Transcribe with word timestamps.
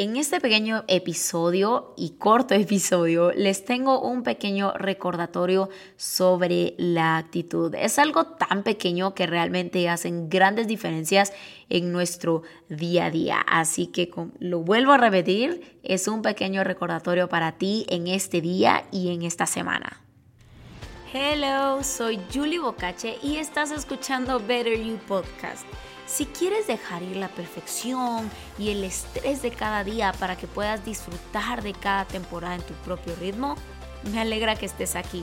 En 0.00 0.16
este 0.16 0.40
pequeño 0.40 0.84
episodio 0.86 1.92
y 1.96 2.10
corto 2.10 2.54
episodio 2.54 3.32
les 3.32 3.64
tengo 3.64 4.00
un 4.00 4.22
pequeño 4.22 4.72
recordatorio 4.74 5.70
sobre 5.96 6.74
la 6.78 7.16
actitud. 7.16 7.74
Es 7.74 7.98
algo 7.98 8.24
tan 8.24 8.62
pequeño 8.62 9.16
que 9.16 9.26
realmente 9.26 9.88
hacen 9.88 10.28
grandes 10.28 10.68
diferencias 10.68 11.32
en 11.68 11.90
nuestro 11.90 12.44
día 12.68 13.06
a 13.06 13.10
día. 13.10 13.40
Así 13.40 13.88
que 13.88 14.08
lo 14.38 14.60
vuelvo 14.60 14.92
a 14.92 14.98
repetir, 14.98 15.80
es 15.82 16.06
un 16.06 16.22
pequeño 16.22 16.62
recordatorio 16.62 17.28
para 17.28 17.58
ti 17.58 17.84
en 17.88 18.06
este 18.06 18.40
día 18.40 18.84
y 18.92 19.12
en 19.12 19.22
esta 19.22 19.46
semana. 19.46 20.07
Hello, 21.12 21.82
soy 21.82 22.20
Julie 22.32 22.58
Bocache 22.58 23.18
y 23.22 23.36
estás 23.36 23.70
escuchando 23.70 24.38
Better 24.40 24.78
You 24.78 24.98
Podcast 25.08 25.64
si 26.08 26.24
quieres 26.24 26.66
dejar 26.66 27.02
ir 27.02 27.16
la 27.16 27.28
perfección 27.28 28.30
y 28.58 28.70
el 28.70 28.82
estrés 28.82 29.42
de 29.42 29.50
cada 29.50 29.84
día 29.84 30.12
para 30.18 30.36
que 30.36 30.46
puedas 30.46 30.84
disfrutar 30.84 31.62
de 31.62 31.74
cada 31.74 32.06
temporada 32.06 32.54
en 32.54 32.62
tu 32.62 32.72
propio 32.74 33.14
ritmo, 33.20 33.56
me 34.10 34.20
alegra 34.20 34.56
que 34.56 34.66
estés 34.66 34.96
aquí. 34.96 35.22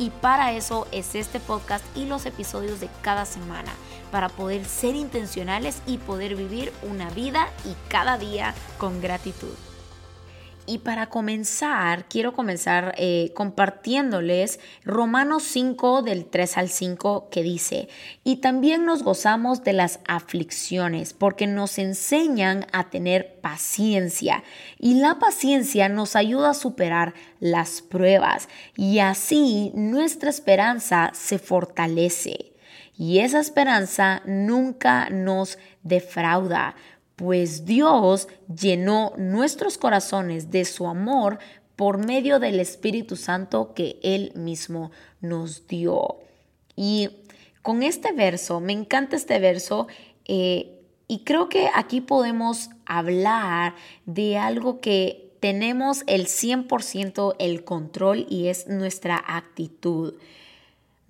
y 0.00 0.08
para 0.08 0.52
eso 0.52 0.88
es 0.92 1.14
este 1.14 1.38
podcast 1.40 1.84
y 1.94 2.06
los 2.06 2.24
episodios 2.24 2.80
de 2.80 2.88
cada 3.02 3.26
semana, 3.26 3.70
para 4.10 4.30
poder 4.30 4.64
ser 4.64 4.96
intencionales 4.96 5.82
y 5.86 5.98
poder 5.98 6.34
vivir 6.34 6.72
una 6.82 7.10
vida 7.10 7.48
y 7.66 7.76
cada 7.88 8.16
día 8.16 8.54
con 8.78 9.02
gratitud. 9.02 9.69
Y 10.70 10.78
para 10.78 11.08
comenzar, 11.08 12.04
quiero 12.08 12.32
comenzar 12.32 12.94
eh, 12.96 13.32
compartiéndoles 13.34 14.60
Romanos 14.84 15.42
5 15.42 16.02
del 16.02 16.26
3 16.26 16.58
al 16.58 16.68
5 16.68 17.28
que 17.28 17.42
dice, 17.42 17.88
y 18.22 18.36
también 18.36 18.84
nos 18.84 19.02
gozamos 19.02 19.64
de 19.64 19.72
las 19.72 19.98
aflicciones 20.06 21.12
porque 21.12 21.48
nos 21.48 21.76
enseñan 21.78 22.66
a 22.70 22.88
tener 22.88 23.40
paciencia 23.40 24.44
y 24.78 25.00
la 25.00 25.18
paciencia 25.18 25.88
nos 25.88 26.14
ayuda 26.14 26.50
a 26.50 26.54
superar 26.54 27.14
las 27.40 27.82
pruebas 27.82 28.48
y 28.76 29.00
así 29.00 29.72
nuestra 29.74 30.30
esperanza 30.30 31.10
se 31.14 31.40
fortalece. 31.40 32.52
Y 32.96 33.18
esa 33.20 33.40
esperanza 33.40 34.22
nunca 34.24 35.10
nos 35.10 35.58
defrauda 35.82 36.76
pues 37.20 37.66
Dios 37.66 38.28
llenó 38.48 39.12
nuestros 39.18 39.76
corazones 39.76 40.50
de 40.50 40.64
su 40.64 40.86
amor 40.86 41.38
por 41.76 41.98
medio 41.98 42.38
del 42.38 42.58
Espíritu 42.58 43.14
Santo 43.14 43.74
que 43.74 44.00
Él 44.02 44.32
mismo 44.34 44.90
nos 45.20 45.66
dio. 45.66 46.16
Y 46.76 47.10
con 47.60 47.82
este 47.82 48.12
verso, 48.12 48.60
me 48.60 48.72
encanta 48.72 49.16
este 49.16 49.38
verso, 49.38 49.86
eh, 50.24 50.80
y 51.08 51.18
creo 51.24 51.50
que 51.50 51.68
aquí 51.74 52.00
podemos 52.00 52.70
hablar 52.86 53.74
de 54.06 54.38
algo 54.38 54.80
que 54.80 55.34
tenemos 55.40 56.04
el 56.06 56.24
100% 56.26 57.36
el 57.38 57.64
control 57.64 58.24
y 58.30 58.46
es 58.46 58.66
nuestra 58.66 59.22
actitud. 59.26 60.14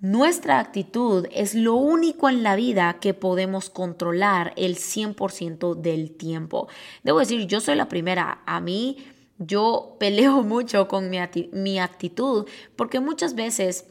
Nuestra 0.01 0.57
actitud 0.57 1.27
es 1.31 1.53
lo 1.53 1.75
único 1.75 2.27
en 2.27 2.41
la 2.41 2.55
vida 2.55 2.97
que 2.99 3.13
podemos 3.13 3.69
controlar 3.69 4.51
el 4.55 4.75
100% 4.75 5.75
del 5.75 6.09
tiempo. 6.17 6.67
Debo 7.03 7.19
decir, 7.19 7.45
yo 7.45 7.61
soy 7.61 7.75
la 7.75 7.87
primera. 7.87 8.41
A 8.47 8.61
mí, 8.61 8.97
yo 9.37 9.95
peleo 9.99 10.41
mucho 10.41 10.87
con 10.87 11.11
mi, 11.11 11.79
actitud 11.79 12.47
porque 12.75 12.99
muchas 12.99 13.35
veces 13.35 13.85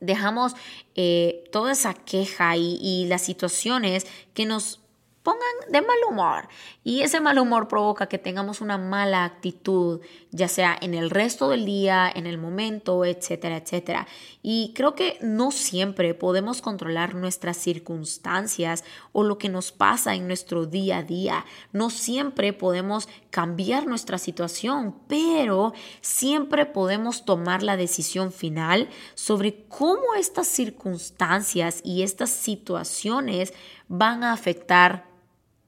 dejamos 0.00 0.54
eh, 0.96 1.44
toda 1.50 1.72
esa 1.72 1.94
queja 1.94 2.58
y 2.58 3.06
las 3.06 3.22
situaciones 3.22 4.06
que 4.34 4.44
nos 4.44 4.81
pongan 5.22 5.40
de 5.70 5.80
mal 5.80 5.98
humor. 6.08 6.48
Y 6.84 7.02
ese 7.02 7.20
mal 7.20 7.38
humor 7.38 7.68
provoca 7.68 8.06
que 8.06 8.18
tengamos 8.18 8.60
una 8.60 8.78
mala 8.78 9.24
actitud, 9.24 10.00
ya 10.30 10.48
sea 10.48 10.76
en 10.80 10.94
el 10.94 11.10
resto 11.10 11.48
del 11.48 11.64
día, 11.64 12.10
en 12.12 12.26
el 12.26 12.38
momento, 12.38 13.04
etcétera, 13.04 13.56
etcétera. 13.56 14.06
Y 14.42 14.72
creo 14.74 14.94
que 14.94 15.18
no 15.20 15.50
siempre 15.50 16.14
podemos 16.14 16.60
controlar 16.60 17.14
nuestras 17.14 17.56
circunstancias 17.56 18.84
o 19.12 19.22
lo 19.22 19.38
que 19.38 19.48
nos 19.48 19.70
pasa 19.70 20.14
en 20.14 20.26
nuestro 20.26 20.66
día 20.66 20.98
a 20.98 21.02
día. 21.02 21.44
No 21.72 21.90
siempre 21.90 22.52
podemos 22.52 23.08
cambiar 23.30 23.86
nuestra 23.86 24.18
situación, 24.18 24.96
pero 25.06 25.72
siempre 26.00 26.66
podemos 26.66 27.24
tomar 27.24 27.62
la 27.62 27.76
decisión 27.76 28.32
final 28.32 28.88
sobre 29.14 29.64
cómo 29.68 30.14
estas 30.18 30.48
circunstancias 30.48 31.80
y 31.84 32.02
estas 32.02 32.30
situaciones 32.30 33.52
van 33.88 34.24
a 34.24 34.32
afectar 34.32 35.11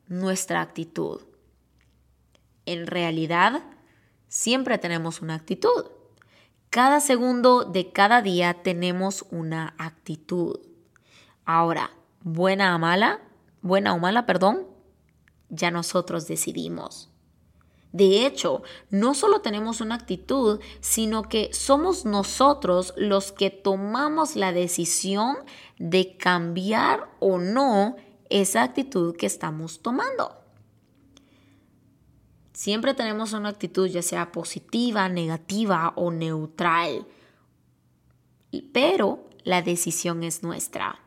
nuestra 0.08 0.60
actitud. 0.60 1.20
En 2.66 2.86
realidad, 2.86 3.62
siempre 4.28 4.78
tenemos 4.78 5.20
una 5.20 5.34
actitud. 5.34 5.86
Cada 6.70 7.00
segundo 7.00 7.64
de 7.64 7.92
cada 7.92 8.22
día 8.22 8.62
tenemos 8.62 9.24
una 9.30 9.74
actitud. 9.78 10.58
Ahora, 11.44 11.90
buena 12.22 12.74
o 12.74 12.78
mala, 12.78 13.20
buena 13.62 13.94
o 13.94 13.98
mala, 13.98 14.26
perdón, 14.26 14.66
ya 15.50 15.70
nosotros 15.70 16.26
decidimos. 16.26 17.10
De 17.92 18.26
hecho, 18.26 18.64
no 18.90 19.14
solo 19.14 19.40
tenemos 19.40 19.80
una 19.80 19.94
actitud, 19.94 20.58
sino 20.80 21.22
que 21.22 21.50
somos 21.52 22.04
nosotros 22.04 22.92
los 22.96 23.30
que 23.30 23.50
tomamos 23.50 24.34
la 24.34 24.50
decisión 24.50 25.36
de 25.78 26.16
cambiar 26.16 27.08
o 27.20 27.38
no 27.38 27.94
esa 28.30 28.62
actitud 28.62 29.16
que 29.16 29.26
estamos 29.26 29.80
tomando. 29.80 30.36
Siempre 32.52 32.94
tenemos 32.94 33.32
una 33.32 33.48
actitud 33.48 33.88
ya 33.88 34.02
sea 34.02 34.30
positiva, 34.30 35.08
negativa 35.08 35.92
o 35.96 36.12
neutral, 36.12 37.06
pero 38.72 39.28
la 39.42 39.60
decisión 39.60 40.22
es 40.22 40.42
nuestra. 40.42 41.00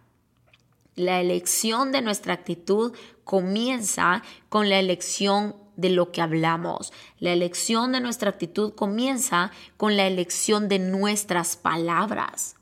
La 0.95 1.21
elección 1.21 1.91
de 1.91 2.01
nuestra 2.01 2.33
actitud 2.33 2.93
comienza 3.23 4.23
con 4.49 4.67
la 4.67 4.79
elección 4.79 5.55
de 5.77 5.89
lo 5.89 6.11
que 6.11 6.21
hablamos. 6.21 6.91
La 7.19 7.31
elección 7.31 7.93
de 7.93 8.01
nuestra 8.01 8.29
actitud 8.29 8.73
comienza 8.73 9.51
con 9.77 9.95
la 9.95 10.05
elección 10.05 10.67
de 10.67 10.79
nuestras 10.79 11.55
palabras 11.55 12.56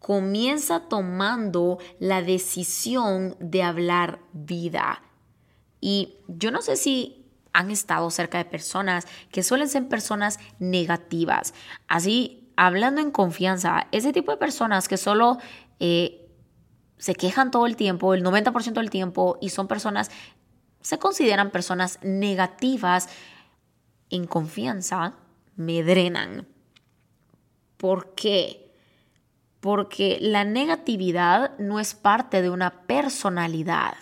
comienza 0.00 0.88
tomando 0.88 1.78
la 2.00 2.22
decisión 2.22 3.36
de 3.38 3.62
hablar 3.62 4.20
vida. 4.32 5.02
Y 5.80 6.16
yo 6.26 6.50
no 6.50 6.62
sé 6.62 6.76
si 6.76 7.26
han 7.52 7.70
estado 7.70 8.10
cerca 8.10 8.38
de 8.38 8.44
personas 8.44 9.06
que 9.30 9.42
suelen 9.42 9.68
ser 9.68 9.88
personas 9.88 10.38
negativas. 10.58 11.54
Así, 11.86 12.50
hablando 12.56 13.00
en 13.00 13.10
confianza, 13.10 13.86
ese 13.92 14.12
tipo 14.12 14.32
de 14.32 14.38
personas 14.38 14.88
que 14.88 14.96
solo 14.96 15.38
eh, 15.78 16.28
se 16.98 17.14
quejan 17.14 17.50
todo 17.50 17.66
el 17.66 17.76
tiempo, 17.76 18.14
el 18.14 18.24
90% 18.24 18.74
del 18.74 18.90
tiempo, 18.90 19.38
y 19.40 19.50
son 19.50 19.68
personas, 19.68 20.10
se 20.80 20.98
consideran 20.98 21.50
personas 21.50 21.98
negativas 22.02 23.08
en 24.10 24.26
confianza, 24.26 25.14
me 25.56 25.82
drenan. 25.82 26.46
¿Por 27.76 28.14
qué? 28.14 28.59
Porque 29.60 30.18
la 30.20 30.44
negatividad 30.44 31.56
no 31.58 31.78
es 31.80 31.94
parte 31.94 32.42
de 32.42 32.50
una 32.50 32.82
personalidad. 32.86 33.94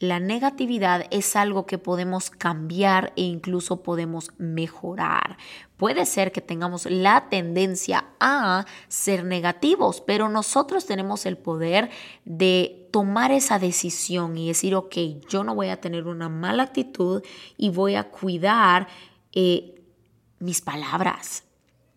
La 0.00 0.20
negatividad 0.20 1.06
es 1.10 1.34
algo 1.34 1.66
que 1.66 1.76
podemos 1.76 2.30
cambiar 2.30 3.12
e 3.16 3.22
incluso 3.22 3.82
podemos 3.82 4.30
mejorar. 4.38 5.38
Puede 5.76 6.06
ser 6.06 6.30
que 6.30 6.40
tengamos 6.40 6.86
la 6.86 7.28
tendencia 7.28 8.04
a 8.20 8.64
ser 8.86 9.24
negativos, 9.24 10.00
pero 10.00 10.28
nosotros 10.28 10.86
tenemos 10.86 11.26
el 11.26 11.36
poder 11.36 11.90
de 12.24 12.88
tomar 12.92 13.32
esa 13.32 13.58
decisión 13.58 14.38
y 14.38 14.46
decir, 14.46 14.76
ok, 14.76 14.94
yo 15.28 15.42
no 15.42 15.56
voy 15.56 15.68
a 15.68 15.80
tener 15.80 16.06
una 16.06 16.28
mala 16.28 16.62
actitud 16.62 17.22
y 17.56 17.70
voy 17.70 17.96
a 17.96 18.04
cuidar 18.04 18.86
eh, 19.32 19.82
mis 20.38 20.60
palabras. 20.60 21.42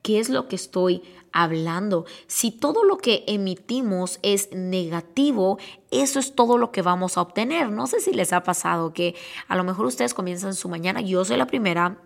¿Qué 0.02 0.20
es 0.20 0.30
lo 0.30 0.48
que 0.48 0.56
estoy 0.56 1.04
hablando. 1.32 2.06
Si 2.28 2.52
todo 2.52 2.84
lo 2.84 2.98
que 2.98 3.24
emitimos 3.28 4.20
es 4.22 4.50
negativo, 4.52 5.58
eso 5.90 6.20
es 6.20 6.36
todo 6.36 6.58
lo 6.58 6.72
que 6.72 6.82
vamos 6.82 7.18
a 7.18 7.22
obtener. 7.22 7.70
No 7.70 7.88
sé 7.88 8.00
si 8.00 8.14
les 8.14 8.34
ha 8.34 8.44
pasado 8.44 8.94
que 8.94 9.16
a 9.48 9.56
lo 9.56 9.64
mejor 9.64 9.86
ustedes 9.86 10.14
comienzan 10.14 10.54
su 10.54 10.70
mañana, 10.70 11.02
yo 11.02 11.24
soy 11.26 11.38
la 11.38 11.48
primera, 11.48 12.02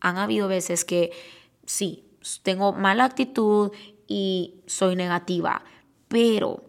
han 0.00 0.18
habido 0.18 0.48
veces 0.48 0.84
que 0.84 1.12
sí, 1.66 2.04
tengo 2.42 2.72
mala 2.72 3.04
actitud 3.04 3.70
y 4.06 4.62
soy 4.66 4.96
negativa, 4.96 5.62
pero 6.08 6.64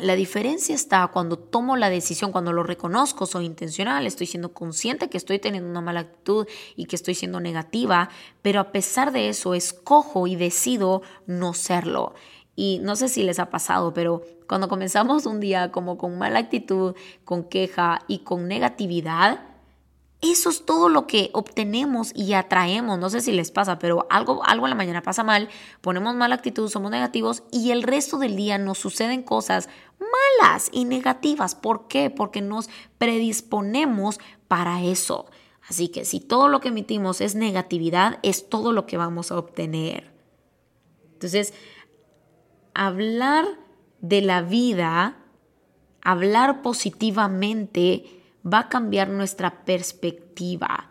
la 0.00 0.14
diferencia 0.16 0.74
está 0.74 1.06
cuando 1.08 1.38
tomo 1.38 1.76
la 1.76 1.90
decisión, 1.90 2.32
cuando 2.32 2.52
lo 2.52 2.62
reconozco, 2.62 3.26
soy 3.26 3.46
intencional, 3.46 4.06
estoy 4.06 4.26
siendo 4.26 4.52
consciente 4.52 5.08
que 5.08 5.16
estoy 5.16 5.38
teniendo 5.38 5.68
una 5.70 5.80
mala 5.80 6.00
actitud 6.00 6.46
y 6.76 6.86
que 6.86 6.96
estoy 6.96 7.14
siendo 7.14 7.40
negativa, 7.40 8.08
pero 8.42 8.60
a 8.60 8.72
pesar 8.72 9.12
de 9.12 9.28
eso 9.28 9.54
escojo 9.54 10.26
y 10.26 10.36
decido 10.36 11.02
no 11.26 11.54
serlo. 11.54 12.14
Y 12.56 12.78
no 12.82 12.96
sé 12.96 13.08
si 13.08 13.22
les 13.22 13.38
ha 13.38 13.50
pasado, 13.50 13.94
pero 13.94 14.22
cuando 14.48 14.68
comenzamos 14.68 15.26
un 15.26 15.40
día 15.40 15.70
como 15.70 15.96
con 15.96 16.18
mala 16.18 16.40
actitud, 16.40 16.94
con 17.24 17.44
queja 17.44 18.00
y 18.08 18.18
con 18.18 18.48
negatividad, 18.48 19.49
eso 20.20 20.50
es 20.50 20.66
todo 20.66 20.88
lo 20.88 21.06
que 21.06 21.30
obtenemos 21.32 22.12
y 22.14 22.34
atraemos. 22.34 22.98
No 22.98 23.08
sé 23.08 23.20
si 23.22 23.32
les 23.32 23.50
pasa, 23.50 23.78
pero 23.78 24.06
algo, 24.10 24.44
algo 24.44 24.66
en 24.66 24.70
la 24.70 24.76
mañana 24.76 25.02
pasa 25.02 25.24
mal, 25.24 25.48
ponemos 25.80 26.14
mala 26.14 26.34
actitud, 26.34 26.68
somos 26.68 26.90
negativos 26.90 27.42
y 27.50 27.70
el 27.70 27.82
resto 27.82 28.18
del 28.18 28.36
día 28.36 28.58
nos 28.58 28.78
suceden 28.78 29.22
cosas 29.22 29.68
malas 29.98 30.68
y 30.72 30.84
negativas. 30.84 31.54
¿Por 31.54 31.88
qué? 31.88 32.10
Porque 32.10 32.42
nos 32.42 32.68
predisponemos 32.98 34.20
para 34.46 34.82
eso. 34.82 35.26
Así 35.66 35.88
que 35.88 36.04
si 36.04 36.20
todo 36.20 36.48
lo 36.48 36.60
que 36.60 36.68
emitimos 36.68 37.20
es 37.20 37.34
negatividad, 37.34 38.18
es 38.22 38.48
todo 38.48 38.72
lo 38.72 38.86
que 38.86 38.98
vamos 38.98 39.30
a 39.30 39.38
obtener. 39.38 40.10
Entonces, 41.14 41.54
hablar 42.74 43.46
de 44.00 44.20
la 44.20 44.42
vida, 44.42 45.18
hablar 46.02 46.62
positivamente, 46.62 48.19
va 48.44 48.60
a 48.60 48.68
cambiar 48.68 49.08
nuestra 49.08 49.64
perspectiva 49.64 50.90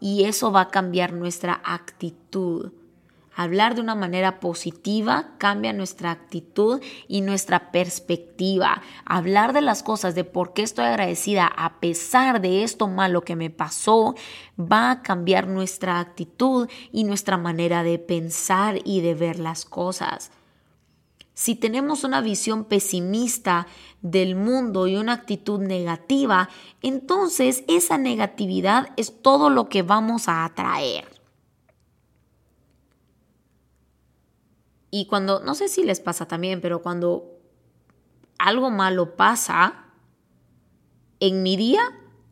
y 0.00 0.24
eso 0.24 0.52
va 0.52 0.62
a 0.62 0.68
cambiar 0.68 1.12
nuestra 1.12 1.60
actitud. 1.64 2.72
Hablar 3.38 3.74
de 3.74 3.82
una 3.82 3.94
manera 3.94 4.40
positiva 4.40 5.34
cambia 5.36 5.74
nuestra 5.74 6.10
actitud 6.10 6.80
y 7.06 7.20
nuestra 7.20 7.70
perspectiva. 7.70 8.80
Hablar 9.04 9.52
de 9.52 9.60
las 9.60 9.82
cosas, 9.82 10.14
de 10.14 10.24
por 10.24 10.54
qué 10.54 10.62
estoy 10.62 10.86
agradecida 10.86 11.46
a 11.46 11.78
pesar 11.78 12.40
de 12.40 12.64
esto 12.64 12.88
malo 12.88 13.20
que 13.20 13.36
me 13.36 13.50
pasó, 13.50 14.14
va 14.58 14.90
a 14.90 15.02
cambiar 15.02 15.48
nuestra 15.48 16.00
actitud 16.00 16.66
y 16.92 17.04
nuestra 17.04 17.36
manera 17.36 17.82
de 17.82 17.98
pensar 17.98 18.78
y 18.84 19.02
de 19.02 19.14
ver 19.14 19.38
las 19.38 19.66
cosas. 19.66 20.30
Si 21.36 21.54
tenemos 21.54 22.02
una 22.02 22.22
visión 22.22 22.64
pesimista 22.64 23.66
del 24.00 24.36
mundo 24.36 24.86
y 24.86 24.96
una 24.96 25.12
actitud 25.12 25.60
negativa, 25.60 26.48
entonces 26.80 27.62
esa 27.68 27.98
negatividad 27.98 28.88
es 28.96 29.20
todo 29.20 29.50
lo 29.50 29.68
que 29.68 29.82
vamos 29.82 30.28
a 30.28 30.46
atraer. 30.46 31.04
Y 34.90 35.04
cuando, 35.08 35.40
no 35.40 35.54
sé 35.54 35.68
si 35.68 35.84
les 35.84 36.00
pasa 36.00 36.26
también, 36.26 36.62
pero 36.62 36.80
cuando 36.80 37.38
algo 38.38 38.70
malo 38.70 39.14
pasa, 39.14 39.92
en 41.20 41.42
mi 41.42 41.58
día 41.58 41.82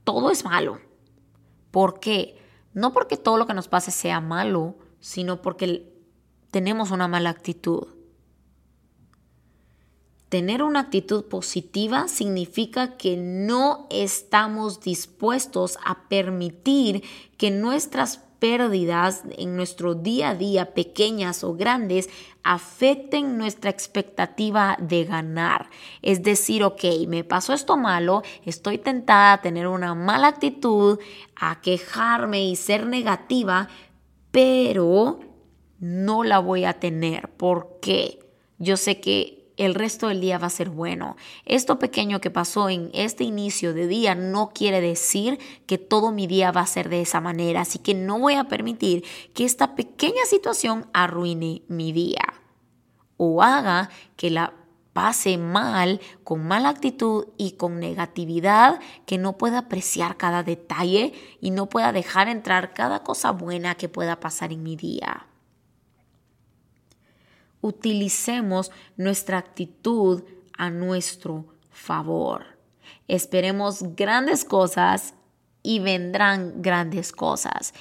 todo 0.05 0.31
es 0.31 0.47
malo. 0.47 0.81
¿Por 1.71 2.01
qué? 2.01 2.39
No 2.73 2.95
porque 2.95 3.19
todo 3.19 3.37
lo 3.37 3.47
que 3.47 3.53
nos 3.53 3.69
pase 3.69 3.91
sea 3.91 4.23
malo, 4.23 4.79
sino 4.99 5.43
porque 5.43 5.93
tenemos 6.51 6.91
una 6.91 7.07
mala 7.07 7.29
actitud. 7.29 7.94
Tener 10.29 10.63
una 10.63 10.81
actitud 10.81 11.25
positiva 11.27 12.09
significa 12.09 12.97
que 12.97 13.17
no 13.17 13.87
estamos 13.91 14.81
dispuestos 14.81 15.79
a 15.85 16.09
permitir 16.09 17.05
que 17.37 17.51
nuestras 17.51 18.21
pérdidas 18.45 19.23
en 19.39 19.57
nuestro 19.57 19.95
día 19.95 20.31
a 20.31 20.35
día, 20.35 20.75
pequeñas 20.75 21.45
o 21.45 21.55
grandes, 21.55 22.11
afecten 22.43 23.39
nuestra 23.39 23.71
expectativa 23.71 24.77
de 24.79 25.05
ganar. 25.05 25.71
Es 26.03 26.23
decir, 26.23 26.63
ok, 26.63 26.85
me 27.09 27.25
pasó 27.25 27.55
esto 27.55 27.79
malo, 27.79 28.23
estoy 28.45 28.77
tentada 28.77 29.33
a 29.33 29.41
tener 29.41 29.67
una 29.67 29.95
mala 29.95 30.29
actitud, 30.29 30.99
a 31.37 31.63
quejarme 31.63 32.45
y 32.45 32.57
ser 32.57 32.87
negativa, 32.87 33.69
pero 34.31 35.21
no 35.79 36.23
la 36.23 36.39
voy 36.39 36.65
a 36.67 36.75
tener. 36.75 37.31
¿Por 37.31 37.79
qué? 37.81 38.19
Yo 38.59 38.77
sé 38.77 39.01
que 39.01 39.44
el 39.57 39.75
resto 39.75 40.09
del 40.09 40.21
día 40.21 40.39
va 40.39 40.49
a 40.49 40.51
ser 40.51 40.71
bueno. 40.71 41.17
Esto 41.45 41.79
pequeño 41.79 42.21
que 42.21 42.31
pasó 42.31 42.69
en 42.69 42.91
este 42.93 43.25
inicio 43.25 43.75
de 43.75 43.87
día 43.87 44.15
no 44.15 44.51
quiere 44.55 44.81
decir 44.81 45.39
que 45.67 45.79
todo 45.79 46.13
mi 46.13 46.27
día 46.27 46.53
va 46.53 46.63
a 46.63 46.67
ser 46.67 46.89
de 46.89 47.01
esa 47.01 47.21
manera, 47.21 47.63
así 47.63 47.79
que 47.79 47.95
no 47.95 48.19
voy 48.19 48.35
a 48.35 48.45
permitir 48.45 49.05
que 49.33 49.45
esta 49.45 49.75
pequeña 49.75 50.25
situación 50.27 50.87
arruine 50.93 51.63
mi 51.69 51.93
día 51.93 52.35
o 53.17 53.43
haga 53.43 53.91
que 54.17 54.31
la 54.31 54.55
pase 54.93 55.39
mal, 55.39 56.01
con 56.23 56.47
mala 56.47 56.69
actitud 56.69 57.27
y 57.37 57.53
con 57.53 57.81
negatividad, 57.81 58.79
que 59.07 59.19
no 59.19 59.37
pueda 59.37 59.59
apreciar 59.59 60.17
cada 60.17 60.45
detalle 60.45 61.13
y 61.41 61.51
no 61.51 61.69
pueda 61.69 61.93
dejar 61.93 62.29
entrar 62.29 62.75
cada 62.75 63.03
cosa 63.03 63.33
buena 63.33 63.75
que 63.75 63.89
pueda 63.89 64.21
pasar 64.21 64.53
en 64.53 64.63
mi 64.63 64.77
día 64.77 65.27
utilicemos 67.65 68.71
nuestra 68.99 69.39
actitud 69.39 70.23
a 70.59 70.69
nuestro 70.69 71.47
favor. 71.71 72.45
Esperemos 73.09 73.97
grandes 73.97 74.45
cosas 74.45 75.15
y 75.63 75.79
vendrán 75.79 76.61
grandes 76.61 77.11
cosas. 77.11 77.73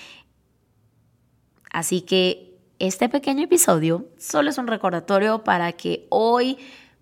Así 1.69 2.01
que 2.01 2.57
este 2.79 3.09
pequeño 3.09 3.43
episodio 3.43 4.07
solo 4.17 4.51
es 4.51 4.57
un 4.57 4.67
recordatorio 4.67 5.43
para 5.43 5.73
que 5.73 6.07
hoy 6.09 6.57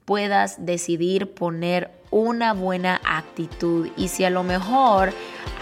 puedas 0.06 0.66
decidir 0.66 1.36
poner 1.36 1.92
una 2.10 2.54
buena 2.54 3.00
actitud 3.06 3.90
y 3.96 4.08
si 4.08 4.24
a 4.24 4.32
lo 4.32 4.42
mejor 4.42 5.14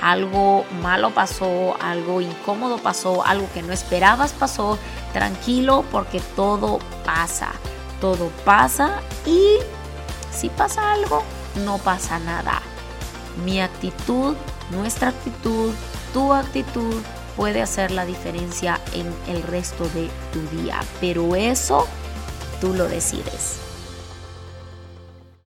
algo 0.01 0.65
malo 0.81 1.11
pasó, 1.11 1.75
algo 1.81 2.21
incómodo 2.21 2.77
pasó, 2.77 3.25
algo 3.25 3.47
que 3.53 3.61
no 3.61 3.73
esperabas 3.73 4.33
pasó, 4.33 4.77
tranquilo 5.13 5.83
porque 5.91 6.19
todo 6.35 6.79
pasa, 7.05 7.51
todo 7.99 8.31
pasa 8.45 9.01
y 9.25 9.57
si 10.31 10.49
pasa 10.49 10.93
algo, 10.93 11.23
no 11.65 11.77
pasa 11.77 12.19
nada. 12.19 12.61
Mi 13.43 13.61
actitud, 13.61 14.35
nuestra 14.71 15.09
actitud, 15.09 15.73
tu 16.13 16.33
actitud 16.33 16.95
puede 17.35 17.61
hacer 17.61 17.91
la 17.91 18.05
diferencia 18.05 18.79
en 18.93 19.13
el 19.27 19.43
resto 19.43 19.85
de 19.89 20.09
tu 20.33 20.41
día, 20.57 20.79
pero 20.99 21.35
eso 21.35 21.87
tú 22.59 22.73
lo 22.73 22.87
decides. 22.87 23.68